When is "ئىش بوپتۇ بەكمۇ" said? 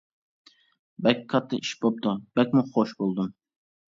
1.63-2.65